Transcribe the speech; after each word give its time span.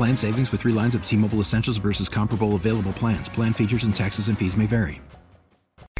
Plan 0.00 0.16
savings 0.16 0.50
with 0.50 0.62
three 0.62 0.72
lines 0.72 0.94
of 0.94 1.04
T 1.04 1.14
Mobile 1.14 1.40
Essentials 1.40 1.76
versus 1.76 2.08
comparable 2.08 2.54
available 2.54 2.94
plans. 2.94 3.28
Plan 3.28 3.52
features 3.52 3.84
and 3.84 3.94
taxes 3.94 4.28
and 4.28 4.38
fees 4.38 4.56
may 4.56 4.64
vary. 4.64 4.98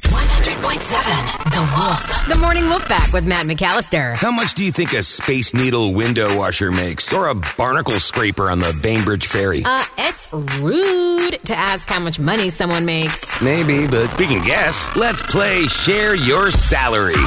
100.7 0.04 1.50
The 1.52 1.74
Wolf. 1.76 2.26
The 2.26 2.38
Morning 2.38 2.64
Wolf 2.64 2.86
Pack 2.86 3.12
with 3.12 3.26
Matt 3.26 3.44
McAllister. 3.44 4.16
How 4.16 4.30
much 4.30 4.54
do 4.54 4.64
you 4.64 4.72
think 4.72 4.94
a 4.94 5.02
Space 5.02 5.52
Needle 5.52 5.92
window 5.92 6.34
washer 6.34 6.70
makes? 6.70 7.12
Or 7.12 7.28
a 7.28 7.34
barnacle 7.58 8.00
scraper 8.00 8.48
on 8.48 8.58
the 8.58 8.74
Bainbridge 8.82 9.26
Ferry? 9.26 9.64
Uh, 9.66 9.84
it's 9.98 10.32
rude 10.32 11.38
to 11.44 11.54
ask 11.54 11.90
how 11.90 12.00
much 12.00 12.18
money 12.18 12.48
someone 12.48 12.86
makes. 12.86 13.42
Maybe, 13.42 13.86
but 13.86 14.18
we 14.18 14.24
can 14.24 14.42
guess. 14.42 14.88
Let's 14.96 15.20
play 15.20 15.66
Share 15.66 16.14
Your 16.14 16.50
Salary. 16.50 17.22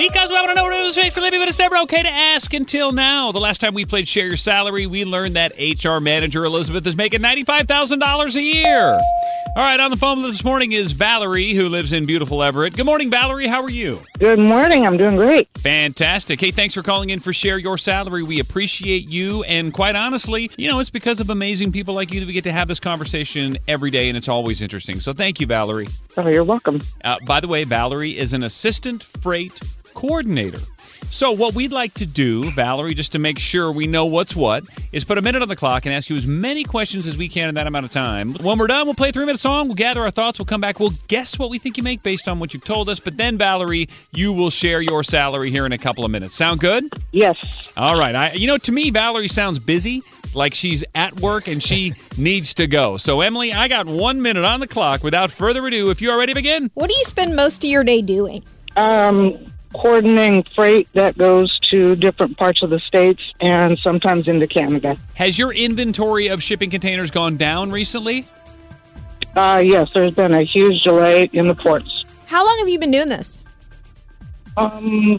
Because 0.00 0.30
we 0.30 0.34
want 0.34 0.48
to 0.48 0.54
know 0.54 0.64
what 0.64 0.72
it 0.72 0.82
was 0.82 1.12
for 1.12 1.20
living, 1.20 1.40
but 1.40 1.48
it's 1.48 1.58
never 1.58 1.76
okay 1.76 2.02
to 2.02 2.08
ask 2.08 2.54
until 2.54 2.90
now. 2.90 3.32
The 3.32 3.38
last 3.38 3.60
time 3.60 3.74
we 3.74 3.84
played 3.84 4.08
Share 4.08 4.28
Your 4.28 4.38
Salary, 4.38 4.86
we 4.86 5.04
learned 5.04 5.34
that 5.34 5.52
HR 5.58 6.00
manager 6.00 6.42
Elizabeth 6.46 6.86
is 6.86 6.96
making 6.96 7.20
$95,000 7.20 8.34
a 8.34 8.42
year. 8.42 8.98
All 9.56 9.62
right, 9.62 9.78
on 9.78 9.90
the 9.90 9.98
phone 9.98 10.22
this 10.22 10.42
morning 10.42 10.72
is 10.72 10.92
Valerie, 10.92 11.52
who 11.52 11.68
lives 11.68 11.92
in 11.92 12.06
beautiful 12.06 12.42
Everett. 12.42 12.76
Good 12.76 12.86
morning, 12.86 13.10
Valerie. 13.10 13.46
How 13.46 13.62
are 13.62 13.70
you? 13.70 14.00
Good 14.18 14.38
morning. 14.38 14.86
I'm 14.86 14.96
doing 14.96 15.16
great. 15.16 15.50
Fantastic. 15.58 16.40
Hey, 16.40 16.50
thanks 16.50 16.74
for 16.74 16.82
calling 16.82 17.10
in 17.10 17.20
for 17.20 17.34
Share 17.34 17.58
Your 17.58 17.76
Salary. 17.76 18.22
We 18.22 18.40
appreciate 18.40 19.06
you. 19.06 19.42
And 19.42 19.70
quite 19.70 19.96
honestly, 19.96 20.50
you 20.56 20.70
know, 20.70 20.78
it's 20.78 20.88
because 20.88 21.20
of 21.20 21.28
amazing 21.28 21.72
people 21.72 21.92
like 21.92 22.14
you 22.14 22.20
that 22.20 22.26
we 22.26 22.32
get 22.32 22.44
to 22.44 22.52
have 22.52 22.68
this 22.68 22.80
conversation 22.80 23.58
every 23.68 23.90
day, 23.90 24.08
and 24.08 24.16
it's 24.16 24.28
always 24.28 24.62
interesting. 24.62 24.98
So 24.98 25.12
thank 25.12 25.40
you, 25.40 25.46
Valerie. 25.46 25.88
Oh, 26.16 26.26
you're 26.26 26.44
welcome. 26.44 26.78
Uh, 27.04 27.18
by 27.26 27.40
the 27.40 27.48
way, 27.48 27.64
Valerie 27.64 28.16
is 28.16 28.32
an 28.32 28.44
assistant 28.44 29.02
freight 29.02 29.60
coordinator. 29.94 30.60
So, 31.12 31.32
what 31.32 31.56
we'd 31.56 31.72
like 31.72 31.92
to 31.94 32.06
do, 32.06 32.48
Valerie, 32.52 32.94
just 32.94 33.10
to 33.12 33.18
make 33.18 33.38
sure 33.40 33.72
we 33.72 33.88
know 33.88 34.06
what's 34.06 34.36
what, 34.36 34.62
is 34.92 35.02
put 35.02 35.18
a 35.18 35.22
minute 35.22 35.42
on 35.42 35.48
the 35.48 35.56
clock 35.56 35.84
and 35.84 35.92
ask 35.92 36.08
you 36.08 36.14
as 36.14 36.24
many 36.24 36.62
questions 36.62 37.08
as 37.08 37.18
we 37.18 37.28
can 37.28 37.48
in 37.48 37.56
that 37.56 37.66
amount 37.66 37.84
of 37.84 37.90
time. 37.90 38.34
When 38.34 38.58
we're 38.58 38.68
done, 38.68 38.86
we'll 38.86 38.94
play 38.94 39.08
a 39.08 39.12
three 39.12 39.26
minute 39.26 39.40
song, 39.40 39.66
we'll 39.66 39.74
gather 39.74 40.02
our 40.02 40.12
thoughts, 40.12 40.38
we'll 40.38 40.46
come 40.46 40.60
back, 40.60 40.78
we'll 40.78 40.92
guess 41.08 41.36
what 41.36 41.50
we 41.50 41.58
think 41.58 41.76
you 41.76 41.82
make 41.82 42.04
based 42.04 42.28
on 42.28 42.38
what 42.38 42.54
you've 42.54 42.64
told 42.64 42.88
us. 42.88 43.00
But 43.00 43.16
then, 43.16 43.36
Valerie, 43.36 43.88
you 44.12 44.32
will 44.32 44.50
share 44.50 44.80
your 44.80 45.02
salary 45.02 45.50
here 45.50 45.66
in 45.66 45.72
a 45.72 45.78
couple 45.78 46.04
of 46.04 46.12
minutes. 46.12 46.36
Sound 46.36 46.60
good? 46.60 46.84
Yes. 47.10 47.36
All 47.76 47.98
right. 47.98 48.14
I, 48.14 48.32
you 48.34 48.46
know, 48.46 48.58
to 48.58 48.70
me, 48.70 48.90
Valerie 48.90 49.26
sounds 49.26 49.58
busy, 49.58 50.04
like 50.32 50.54
she's 50.54 50.84
at 50.94 51.20
work 51.20 51.48
and 51.48 51.60
she 51.60 51.94
needs 52.18 52.54
to 52.54 52.68
go. 52.68 52.98
So, 52.98 53.20
Emily, 53.20 53.52
I 53.52 53.66
got 53.66 53.86
one 53.86 54.22
minute 54.22 54.44
on 54.44 54.60
the 54.60 54.68
clock. 54.68 55.02
Without 55.02 55.32
further 55.32 55.66
ado, 55.66 55.90
if 55.90 56.00
you 56.00 56.12
are 56.12 56.18
ready 56.18 56.32
to 56.32 56.36
begin, 56.36 56.70
What 56.74 56.88
do 56.88 56.96
you 56.96 57.04
spend 57.04 57.34
most 57.34 57.64
of 57.64 57.70
your 57.70 57.82
day 57.82 58.00
doing? 58.00 58.44
Um, 58.76 59.52
coordinating 59.72 60.42
freight 60.42 60.88
that 60.94 61.16
goes 61.16 61.58
to 61.70 61.94
different 61.96 62.36
parts 62.36 62.62
of 62.62 62.70
the 62.70 62.80
states 62.80 63.22
and 63.40 63.78
sometimes 63.78 64.26
into 64.28 64.46
Canada. 64.46 64.96
has 65.14 65.38
your 65.38 65.52
inventory 65.52 66.26
of 66.28 66.42
shipping 66.42 66.70
containers 66.70 67.10
gone 67.10 67.36
down 67.36 67.70
recently? 67.70 68.26
Uh, 69.36 69.62
yes, 69.64 69.88
there's 69.94 70.14
been 70.14 70.34
a 70.34 70.42
huge 70.42 70.82
delay 70.82 71.30
in 71.32 71.46
the 71.46 71.54
ports. 71.54 72.04
How 72.26 72.44
long 72.44 72.58
have 72.58 72.68
you 72.68 72.78
been 72.78 72.90
doing 72.90 73.08
this? 73.08 73.40
Um, 74.56 75.18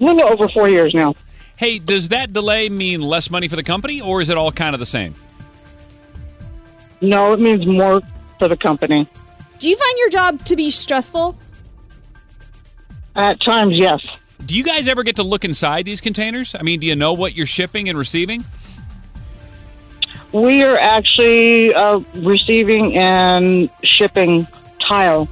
a 0.00 0.04
little 0.04 0.28
over 0.28 0.48
four 0.48 0.68
years 0.68 0.92
now. 0.94 1.14
Hey, 1.56 1.78
does 1.78 2.08
that 2.08 2.32
delay 2.32 2.68
mean 2.68 3.00
less 3.00 3.30
money 3.30 3.48
for 3.48 3.56
the 3.56 3.62
company, 3.62 4.00
or 4.00 4.20
is 4.20 4.28
it 4.28 4.36
all 4.36 4.52
kind 4.52 4.74
of 4.74 4.80
the 4.80 4.86
same? 4.86 5.14
No, 7.00 7.32
it 7.32 7.40
means 7.40 7.66
more 7.66 8.02
for 8.38 8.48
the 8.48 8.56
company. 8.56 9.08
Do 9.58 9.68
you 9.68 9.76
find 9.76 9.98
your 9.98 10.10
job 10.10 10.44
to 10.46 10.56
be 10.56 10.70
stressful? 10.70 11.38
At 13.16 13.40
times, 13.40 13.78
yes. 13.78 14.00
Do 14.44 14.56
you 14.56 14.64
guys 14.64 14.88
ever 14.88 15.02
get 15.02 15.16
to 15.16 15.22
look 15.22 15.44
inside 15.44 15.84
these 15.84 16.00
containers? 16.00 16.54
I 16.54 16.62
mean, 16.62 16.80
do 16.80 16.86
you 16.86 16.96
know 16.96 17.12
what 17.12 17.34
you're 17.34 17.46
shipping 17.46 17.88
and 17.88 17.96
receiving? 17.96 18.44
We 20.32 20.64
are 20.64 20.76
actually 20.76 21.72
uh, 21.72 22.00
receiving 22.16 22.98
and 22.98 23.70
shipping 23.84 24.46
tile, 24.86 25.28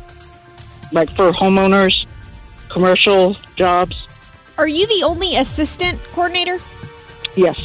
like 0.93 1.11
for 1.17 1.33
homeowners, 1.33 2.07
commercial 2.69 3.37
jobs. 3.57 4.07
Are 4.59 4.69
you 4.69 4.87
the 4.87 5.05
only 5.05 5.37
assistant 5.37 6.01
coordinator? 6.13 6.59
Yes. 7.35 7.61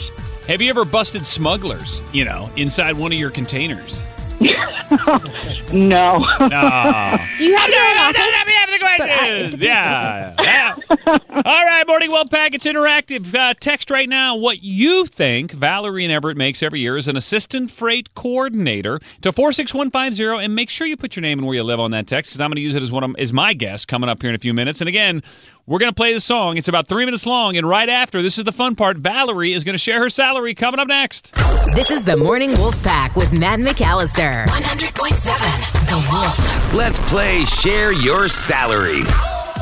Have 0.47 0.61
you 0.61 0.69
ever 0.69 0.83
busted 0.83 1.25
smugglers, 1.25 2.01
you 2.11 2.25
know, 2.25 2.49
inside 2.55 2.97
one 2.97 3.11
of 3.11 3.19
your 3.19 3.29
containers? 3.29 4.03
No. 5.73 6.19
No. 6.39 7.17
Do 7.37 7.43
you 7.43 7.55
have 7.55 7.69
your 7.69 7.83
own 7.83 7.97
office? 7.97 8.17
Let 8.17 8.47
me 8.47 8.53
have 8.53 8.69
the 8.71 8.79
questions. 8.79 9.61
Yeah. 9.61 10.33
yeah. 10.39 11.17
All 11.45 11.65
right, 11.65 11.85
Morning 11.87 12.09
Wolf 12.09 12.31
Pack. 12.31 12.55
It's 12.55 12.65
interactive. 12.65 13.33
Uh, 13.35 13.53
text 13.59 13.91
right 13.91 14.09
now 14.09 14.35
what 14.35 14.63
you 14.63 15.05
think 15.05 15.51
Valerie 15.51 16.03
and 16.03 16.11
Everett 16.11 16.35
makes 16.35 16.63
every 16.63 16.79
year 16.79 16.97
as 16.97 17.07
an 17.07 17.15
assistant 17.15 17.69
freight 17.69 18.11
coordinator 18.15 18.99
to 19.21 19.31
46150 19.31 20.43
and 20.43 20.55
make 20.55 20.71
sure 20.71 20.87
you 20.87 20.97
put 20.97 21.15
your 21.15 21.21
name 21.21 21.37
and 21.37 21.45
where 21.47 21.55
you 21.55 21.61
live 21.61 21.79
on 21.79 21.91
that 21.91 22.07
text 22.07 22.31
because 22.31 22.41
I'm 22.41 22.49
going 22.49 22.55
to 22.55 22.61
use 22.61 22.73
it 22.73 22.81
as 22.81 22.91
one 22.91 23.03
of 23.03 23.15
as 23.19 23.31
my 23.33 23.53
guest 23.53 23.87
coming 23.87 24.09
up 24.09 24.19
here 24.19 24.29
in 24.31 24.35
a 24.35 24.39
few 24.39 24.51
minutes. 24.51 24.81
And 24.81 24.87
again, 24.87 25.21
we're 25.67 25.77
going 25.77 25.91
to 25.91 25.95
play 25.95 26.11
the 26.11 26.19
song. 26.19 26.57
It's 26.57 26.69
about 26.69 26.87
three 26.87 27.05
minutes 27.05 27.27
long. 27.27 27.55
And 27.55 27.69
right 27.69 27.89
after, 27.89 28.23
this 28.23 28.39
is 28.39 28.43
the 28.43 28.51
fun 28.51 28.73
part. 28.75 28.97
Valerie 28.97 29.53
is 29.53 29.63
going 29.63 29.75
to 29.75 29.79
share 29.79 29.99
her 29.99 30.09
salary 30.09 30.55
coming 30.55 30.79
up 30.79 30.87
next. 30.87 31.33
This 31.75 31.91
is 31.91 32.03
the 32.03 32.17
Morning 32.17 32.53
Wolf 32.53 32.81
Pack 32.83 33.15
with 33.15 33.31
Matt 33.37 33.59
McAllister. 33.59 34.47
100.7 34.47 35.87
The 35.87 36.09
Wolf. 36.09 36.73
Let's 36.73 36.99
play 37.11 37.45
Share 37.45 37.91
Your 37.91 38.27
Salary. 38.27 39.03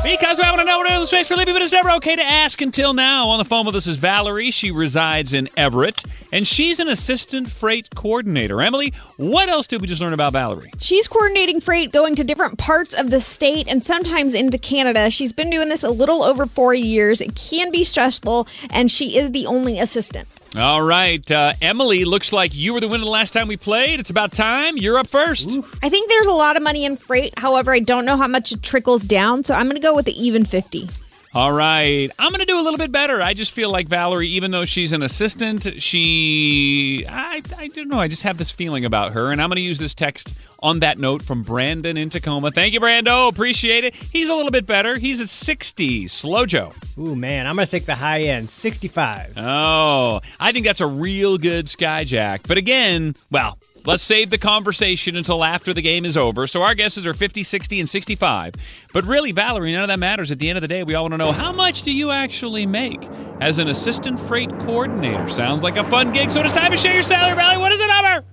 Because 0.04 0.38
I 0.38 0.50
want 0.50 0.60
to 0.60 0.64
know 0.66 0.78
what 0.78 0.90
is 1.02 1.08
space 1.08 1.28
for 1.28 1.36
living, 1.36 1.54
but 1.54 1.62
it's 1.62 1.72
never 1.72 1.90
okay 1.92 2.16
to 2.16 2.22
ask 2.22 2.60
until 2.60 2.94
now. 2.94 3.28
On 3.28 3.38
the 3.38 3.44
phone 3.44 3.66
with 3.66 3.74
us 3.74 3.86
is 3.86 3.96
Valerie. 3.96 4.50
She 4.50 4.70
resides 4.70 5.32
in 5.32 5.48
Everett, 5.56 6.04
and 6.32 6.46
she's 6.46 6.78
an 6.78 6.88
assistant 6.88 7.50
freight 7.50 7.94
coordinator. 7.94 8.60
Emily, 8.60 8.92
what 9.16 9.48
else 9.48 9.66
did 9.66 9.80
we 9.80 9.86
just 9.86 10.00
learn 10.00 10.12
about 10.12 10.32
Valerie? 10.32 10.72
She's 10.78 11.08
coordinating 11.08 11.60
freight 11.60 11.92
going 11.92 12.14
to 12.16 12.24
different 12.24 12.58
parts 12.58 12.94
of 12.94 13.10
the 13.10 13.20
state 13.20 13.68
and 13.68 13.84
sometimes 13.84 14.34
into 14.34 14.58
Canada. 14.58 15.10
She's 15.10 15.32
been 15.32 15.50
doing 15.50 15.68
this 15.68 15.82
a 15.82 15.90
little 15.90 16.22
over 16.22 16.46
four 16.46 16.74
years. 16.74 17.20
It 17.20 17.34
can 17.34 17.70
be 17.70 17.84
stressful, 17.84 18.46
and 18.70 18.90
she 18.90 19.16
is 19.16 19.32
the 19.32 19.46
only 19.46 19.78
assistant. 19.78 20.28
All 20.56 20.80
right, 20.80 21.28
uh, 21.30 21.52
Emily, 21.60 22.04
looks 22.06 22.32
like 22.32 22.54
you 22.54 22.72
were 22.72 22.80
the 22.80 22.88
winner 22.88 23.04
the 23.04 23.10
last 23.10 23.32
time 23.32 23.46
we 23.46 23.58
played. 23.58 24.00
It's 24.00 24.08
about 24.08 24.32
time. 24.32 24.78
You're 24.78 24.98
up 24.98 25.06
first. 25.06 25.50
I 25.82 25.90
think 25.90 26.08
there's 26.08 26.26
a 26.26 26.32
lot 26.32 26.56
of 26.56 26.62
money 26.62 26.84
in 26.84 26.96
freight. 26.96 27.38
However, 27.38 27.72
I 27.72 27.80
don't 27.80 28.06
know 28.06 28.16
how 28.16 28.28
much 28.28 28.52
it 28.52 28.62
trickles 28.62 29.02
down, 29.02 29.44
so 29.44 29.54
I'm 29.54 29.66
going 29.66 29.74
to 29.76 29.86
go 29.86 29.94
with 29.94 30.06
the 30.06 30.18
even 30.18 30.46
50. 30.46 30.88
All 31.36 31.52
right. 31.52 32.08
I'm 32.18 32.30
going 32.30 32.40
to 32.40 32.46
do 32.46 32.58
a 32.58 32.62
little 32.62 32.78
bit 32.78 32.90
better. 32.90 33.20
I 33.20 33.34
just 33.34 33.52
feel 33.52 33.70
like 33.70 33.88
Valerie, 33.88 34.28
even 34.28 34.52
though 34.52 34.64
she's 34.64 34.92
an 34.92 35.02
assistant, 35.02 35.82
she. 35.82 37.04
I, 37.06 37.42
I 37.58 37.68
don't 37.68 37.88
know. 37.88 38.00
I 38.00 38.08
just 38.08 38.22
have 38.22 38.38
this 38.38 38.50
feeling 38.50 38.86
about 38.86 39.12
her. 39.12 39.30
And 39.30 39.42
I'm 39.42 39.50
going 39.50 39.56
to 39.56 39.62
use 39.62 39.78
this 39.78 39.94
text 39.94 40.40
on 40.60 40.80
that 40.80 40.98
note 40.98 41.20
from 41.20 41.42
Brandon 41.42 41.98
in 41.98 42.08
Tacoma. 42.08 42.52
Thank 42.52 42.72
you, 42.72 42.80
Brando. 42.80 43.28
Appreciate 43.28 43.84
it. 43.84 43.94
He's 43.94 44.30
a 44.30 44.34
little 44.34 44.50
bit 44.50 44.64
better. 44.64 44.96
He's 44.96 45.20
at 45.20 45.28
60. 45.28 46.08
Slow 46.08 46.46
Joe. 46.46 46.72
Ooh, 46.96 47.14
man, 47.14 47.46
I'm 47.46 47.54
going 47.56 47.66
to 47.66 47.70
take 47.70 47.84
the 47.84 47.96
high 47.96 48.22
end, 48.22 48.48
65. 48.48 49.34
Oh, 49.36 50.22
I 50.40 50.52
think 50.52 50.64
that's 50.64 50.80
a 50.80 50.86
real 50.86 51.36
good 51.36 51.66
Skyjack. 51.66 52.48
But 52.48 52.56
again, 52.56 53.14
well, 53.30 53.58
let's 53.86 54.02
save 54.02 54.30
the 54.30 54.38
conversation 54.38 55.16
until 55.16 55.42
after 55.44 55.72
the 55.72 55.82
game 55.82 56.04
is 56.04 56.16
over. 56.16 56.46
So 56.46 56.62
our 56.62 56.74
guesses 56.74 57.06
are 57.06 57.14
50, 57.14 57.42
60, 57.42 57.80
and 57.80 57.88
65. 57.88 58.54
But 58.92 59.04
really, 59.04 59.32
Valerie, 59.32 59.72
none 59.72 59.82
of 59.82 59.88
that 59.88 59.98
matters. 59.98 60.30
At 60.30 60.38
the 60.38 60.48
end 60.48 60.58
of 60.58 60.62
the 60.62 60.68
day, 60.68 60.82
we 60.82 60.94
all 60.94 61.04
want 61.04 61.14
to 61.14 61.18
know 61.18 61.32
how 61.32 61.52
much 61.52 61.82
do 61.82 61.92
you 61.92 62.10
actually 62.10 62.66
make 62.66 63.08
as 63.40 63.58
an 63.58 63.68
assistant 63.68 64.18
freight 64.20 64.50
coordinator? 64.60 65.28
Sounds 65.28 65.62
like 65.62 65.76
a 65.76 65.84
fun 65.84 66.12
gig. 66.12 66.30
So 66.30 66.42
it's 66.42 66.52
time 66.52 66.70
to 66.72 66.76
share 66.76 66.94
your 66.94 67.02
salary, 67.02 67.36
Valerie. 67.36 67.58
What 67.58 67.72
is 67.72 67.78
the 67.78 67.86
number? 67.86 68.26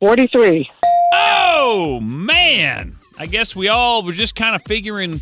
43. 0.00 0.70
Oh, 1.14 2.00
man. 2.00 2.98
I 3.18 3.26
guess 3.26 3.54
we 3.54 3.68
all 3.68 4.02
were 4.02 4.12
just 4.12 4.34
kind 4.34 4.54
of 4.54 4.62
figuring 4.62 5.20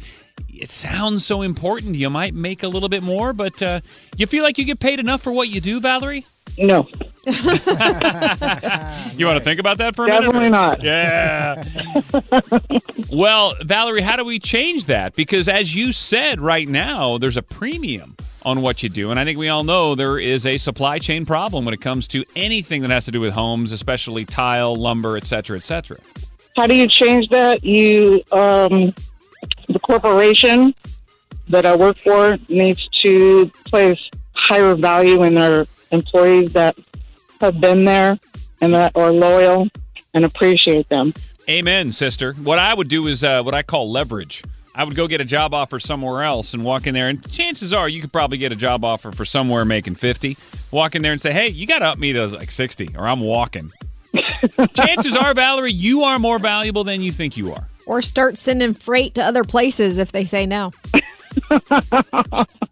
it 0.62 0.70
sounds 0.70 1.26
so 1.26 1.42
important. 1.42 1.96
You 1.96 2.08
might 2.08 2.34
make 2.34 2.62
a 2.62 2.68
little 2.68 2.88
bit 2.88 3.02
more, 3.02 3.32
but 3.32 3.60
uh, 3.62 3.80
you 4.16 4.26
feel 4.26 4.42
like 4.42 4.58
you 4.58 4.64
get 4.64 4.80
paid 4.80 5.00
enough 5.00 5.20
for 5.20 5.32
what 5.32 5.48
you 5.48 5.60
do, 5.60 5.80
Valerie? 5.80 6.24
No, 6.58 6.86
You 7.24 9.26
want 9.26 9.38
to 9.38 9.44
think 9.44 9.60
about 9.60 9.78
that 9.78 9.94
for 9.94 10.06
a 10.06 10.08
definitely 10.08 10.50
minute? 10.50 10.82
Definitely 10.82 12.10
not. 12.10 12.42
Yeah. 12.42 12.58
well, 13.12 13.54
Valerie, 13.62 14.00
how 14.00 14.16
do 14.16 14.24
we 14.24 14.40
change 14.40 14.86
that? 14.86 15.14
Because 15.14 15.46
as 15.46 15.72
you 15.72 15.92
said 15.92 16.40
right 16.40 16.66
now, 16.66 17.18
there's 17.18 17.36
a 17.36 17.42
premium 17.42 18.16
on 18.44 18.60
what 18.60 18.82
you 18.82 18.88
do. 18.88 19.12
And 19.12 19.20
I 19.20 19.24
think 19.24 19.38
we 19.38 19.48
all 19.48 19.62
know 19.62 19.94
there 19.94 20.18
is 20.18 20.44
a 20.44 20.58
supply 20.58 20.98
chain 20.98 21.24
problem 21.24 21.64
when 21.64 21.74
it 21.74 21.80
comes 21.80 22.08
to 22.08 22.24
anything 22.34 22.82
that 22.82 22.90
has 22.90 23.04
to 23.04 23.12
do 23.12 23.20
with 23.20 23.34
homes, 23.34 23.70
especially 23.70 24.24
tile, 24.24 24.74
lumber, 24.74 25.16
et 25.16 25.24
cetera, 25.24 25.56
et 25.56 25.62
cetera. 25.62 25.98
How 26.56 26.66
do 26.66 26.74
you 26.74 26.88
change 26.88 27.28
that? 27.28 27.62
You, 27.62 28.20
um, 28.32 28.92
the 29.68 29.78
corporation 29.80 30.74
that 31.50 31.66
I 31.66 31.76
work 31.76 31.98
for 32.02 32.36
needs 32.48 32.88
to 33.02 33.48
place 33.64 34.00
higher 34.34 34.74
value 34.74 35.22
in 35.22 35.34
their 35.34 35.66
employees 35.92 36.52
that 36.54 36.76
have 37.40 37.60
been 37.60 37.84
there 37.84 38.18
and 38.60 38.74
that 38.74 38.92
are 38.94 39.12
loyal 39.12 39.68
and 40.14 40.24
appreciate 40.24 40.88
them. 40.88 41.12
Amen, 41.48 41.92
sister. 41.92 42.34
What 42.34 42.58
I 42.58 42.72
would 42.72 42.88
do 42.88 43.06
is 43.06 43.24
uh, 43.24 43.42
what 43.42 43.54
I 43.54 43.62
call 43.62 43.90
leverage. 43.90 44.42
I 44.74 44.84
would 44.84 44.94
go 44.94 45.06
get 45.06 45.20
a 45.20 45.24
job 45.24 45.52
offer 45.52 45.78
somewhere 45.78 46.22
else 46.22 46.54
and 46.54 46.64
walk 46.64 46.86
in 46.86 46.94
there, 46.94 47.08
and 47.08 47.30
chances 47.30 47.72
are 47.74 47.88
you 47.88 48.00
could 48.00 48.12
probably 48.12 48.38
get 48.38 48.52
a 48.52 48.56
job 48.56 48.84
offer 48.84 49.12
for 49.12 49.24
somewhere 49.24 49.64
making 49.64 49.96
50. 49.96 50.36
Walk 50.70 50.94
in 50.94 51.02
there 51.02 51.12
and 51.12 51.20
say, 51.20 51.32
hey, 51.32 51.48
you 51.48 51.66
got 51.66 51.80
to 51.80 51.86
up 51.86 51.98
me 51.98 52.14
to 52.14 52.26
like 52.28 52.50
60, 52.50 52.94
or 52.96 53.06
I'm 53.06 53.20
walking. 53.20 53.70
chances 54.74 55.14
are, 55.14 55.34
Valerie, 55.34 55.72
you 55.72 56.04
are 56.04 56.18
more 56.18 56.38
valuable 56.38 56.84
than 56.84 57.02
you 57.02 57.12
think 57.12 57.36
you 57.36 57.52
are. 57.52 57.68
Or 57.86 58.00
start 58.00 58.38
sending 58.38 58.72
freight 58.72 59.14
to 59.16 59.22
other 59.22 59.44
places 59.44 59.98
if 59.98 60.12
they 60.12 60.24
say 60.24 60.46
no. 60.46 60.72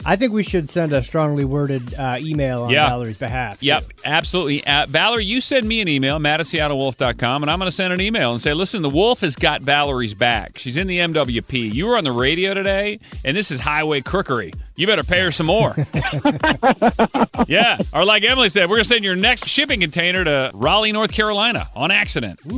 I 0.06 0.16
think 0.16 0.32
we 0.32 0.42
should 0.42 0.70
send 0.70 0.92
a 0.92 1.02
strongly 1.02 1.44
worded 1.44 1.94
uh, 1.94 2.16
email 2.20 2.64
on 2.64 2.70
Yeah. 2.70 2.88
Valerie's 2.88 3.18
behalf. 3.18 3.62
Yep, 3.62 3.82
too. 3.82 3.88
absolutely. 4.04 4.66
Uh, 4.66 4.86
Valerie, 4.88 5.24
you 5.24 5.40
send 5.40 5.66
me 5.68 5.80
an 5.80 5.88
email, 5.88 6.18
matt 6.18 6.40
at 6.40 6.46
seattlewolf.com, 6.46 7.42
and 7.42 7.50
I'm 7.50 7.58
going 7.58 7.68
to 7.68 7.74
send 7.74 7.92
an 7.92 8.00
email 8.00 8.32
and 8.32 8.40
say, 8.40 8.54
listen, 8.54 8.82
the 8.82 8.88
wolf 8.90 9.20
has 9.20 9.36
got 9.36 9.62
Valerie's 9.62 10.14
back. 10.14 10.58
She's 10.58 10.76
in 10.76 10.86
the 10.86 10.98
MWP. 10.98 11.72
You 11.72 11.86
were 11.86 11.96
on 11.96 12.04
the 12.04 12.12
radio 12.12 12.54
today, 12.54 13.00
and 13.24 13.36
this 13.36 13.50
is 13.50 13.60
highway 13.60 14.00
crookery. 14.00 14.52
You 14.76 14.86
better 14.86 15.02
pay 15.04 15.20
her 15.20 15.30
some 15.30 15.46
more. 15.46 15.74
yeah. 17.48 17.76
Or 17.92 18.04
like 18.06 18.24
Emily 18.24 18.48
said, 18.48 18.70
we're 18.70 18.76
going 18.76 18.84
to 18.84 18.88
send 18.88 19.04
your 19.04 19.14
next 19.16 19.46
shipping 19.46 19.80
container 19.80 20.24
to 20.24 20.50
Raleigh, 20.54 20.92
North 20.92 21.12
Carolina 21.12 21.66
on 21.76 21.90
accident. 21.90 22.40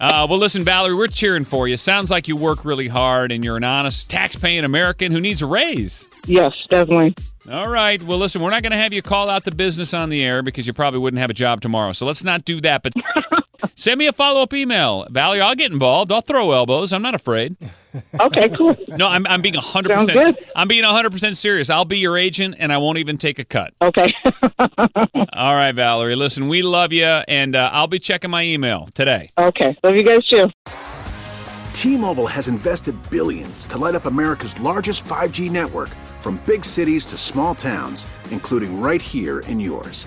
Uh, 0.00 0.26
well, 0.28 0.38
listen, 0.38 0.62
Valerie, 0.62 0.94
we're 0.94 1.08
cheering 1.08 1.44
for 1.44 1.68
you. 1.68 1.76
Sounds 1.76 2.10
like 2.10 2.26
you 2.26 2.34
work 2.34 2.64
really 2.64 2.88
hard 2.88 3.30
and 3.30 3.44
you're 3.44 3.58
an 3.58 3.64
honest, 3.64 4.08
tax 4.08 4.34
paying 4.34 4.64
American 4.64 5.12
who 5.12 5.20
needs 5.20 5.42
a 5.42 5.46
raise. 5.46 6.06
Yes, 6.26 6.54
definitely. 6.70 7.14
All 7.50 7.68
right. 7.68 8.02
Well, 8.02 8.16
listen, 8.16 8.40
we're 8.40 8.50
not 8.50 8.62
going 8.62 8.70
to 8.72 8.78
have 8.78 8.94
you 8.94 9.02
call 9.02 9.28
out 9.28 9.44
the 9.44 9.54
business 9.54 9.92
on 9.92 10.08
the 10.08 10.24
air 10.24 10.42
because 10.42 10.66
you 10.66 10.72
probably 10.72 11.00
wouldn't 11.00 11.20
have 11.20 11.28
a 11.28 11.34
job 11.34 11.60
tomorrow. 11.60 11.92
So 11.92 12.06
let's 12.06 12.24
not 12.24 12.46
do 12.46 12.62
that. 12.62 12.82
But 12.82 12.94
send 13.76 13.98
me 13.98 14.06
a 14.06 14.12
follow 14.12 14.40
up 14.40 14.54
email. 14.54 15.06
Valerie, 15.10 15.42
I'll 15.42 15.54
get 15.54 15.70
involved. 15.70 16.10
I'll 16.10 16.22
throw 16.22 16.52
elbows. 16.52 16.94
I'm 16.94 17.02
not 17.02 17.14
afraid. 17.14 17.56
Okay, 18.20 18.48
cool. 18.50 18.76
No, 18.88 19.08
I'm, 19.08 19.26
I'm 19.26 19.42
being 19.42 19.54
100%. 19.54 19.86
Sounds 19.86 20.12
good. 20.12 20.38
I'm 20.54 20.68
being 20.68 20.84
100% 20.84 21.36
serious. 21.36 21.70
I'll 21.70 21.84
be 21.84 21.98
your 21.98 22.16
agent 22.16 22.56
and 22.58 22.72
I 22.72 22.78
won't 22.78 22.98
even 22.98 23.18
take 23.18 23.38
a 23.38 23.44
cut. 23.44 23.74
Okay. 23.82 24.12
All 24.58 25.54
right, 25.54 25.72
Valerie. 25.72 26.16
Listen, 26.16 26.48
we 26.48 26.62
love 26.62 26.92
you 26.92 27.04
and 27.04 27.56
uh, 27.56 27.70
I'll 27.72 27.86
be 27.86 27.98
checking 27.98 28.30
my 28.30 28.44
email 28.44 28.88
today. 28.94 29.30
okay. 29.38 29.76
Love 29.82 29.96
you 29.96 30.02
guys 30.04 30.24
too. 30.26 30.50
T-Mobile 31.72 32.26
has 32.26 32.46
invested 32.48 32.94
billions 33.10 33.66
to 33.66 33.78
light 33.78 33.94
up 33.94 34.04
America's 34.04 34.58
largest 34.60 35.04
5G 35.06 35.50
network 35.50 35.88
from 36.20 36.38
big 36.44 36.64
cities 36.64 37.06
to 37.06 37.16
small 37.16 37.54
towns, 37.54 38.06
including 38.30 38.80
right 38.80 39.00
here 39.00 39.40
in 39.40 39.58
yours. 39.58 40.06